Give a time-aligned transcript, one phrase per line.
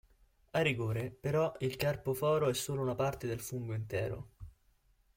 [0.49, 4.29] A rigore, però, il carpoforo è solo una parte del fungo intero.